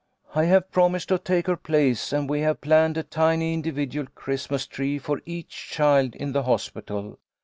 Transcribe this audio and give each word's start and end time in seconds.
"I 0.33 0.45
have 0.45 0.71
promised 0.71 1.09
to 1.09 1.19
take 1.19 1.45
her 1.45 1.55
place 1.55 2.09
here, 2.09 2.17
and 2.17 2.27
we 2.27 2.39
have 2.39 2.59
planned 2.59 2.97
a 2.97 3.03
tiny 3.03 3.53
individual 3.53 4.07
Christmas 4.15 4.65
tree 4.65 4.97
for 4.97 5.21
each 5.27 5.67
child 5.69 6.15
in 6.15 6.31
the 6.31 6.41
hospital. 6.41 7.19